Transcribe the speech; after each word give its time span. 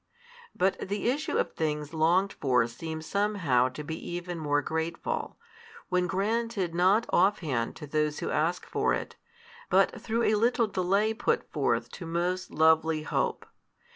But 0.55 0.79
the 0.79 1.11
issue 1.11 1.37
of 1.37 1.53
things 1.53 1.93
longed 1.93 2.33
for 2.33 2.65
seems 2.65 3.05
somehow 3.05 3.69
to 3.69 3.83
be 3.83 4.09
even 4.13 4.39
more 4.39 4.63
grateful, 4.63 5.37
when 5.89 6.07
granted 6.07 6.73
not 6.73 7.05
off 7.11 7.41
hand 7.41 7.75
to 7.75 7.85
those 7.85 8.17
who 8.17 8.31
ask 8.31 8.65
for 8.65 8.95
it, 8.95 9.15
but 9.69 10.01
through 10.01 10.23
a 10.23 10.33
little 10.33 10.65
delay 10.65 11.13
put 11.13 11.51
forth 11.51 11.91
to 11.91 12.07
most 12.07 12.49
lovely 12.49 13.03
hope. 13.03 13.45